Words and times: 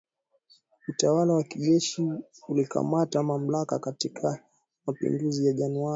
Utawala 0.89 1.33
wa 1.33 1.43
kijeshi 1.43 2.03
ulikamata 2.47 3.23
mamlaka 3.23 3.79
katika 3.79 4.43
mapinduzi 4.87 5.45
ya 5.47 5.53
Januari 5.53 5.89